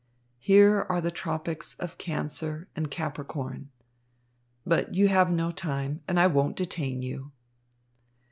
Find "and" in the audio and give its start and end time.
2.75-2.89, 6.07-6.19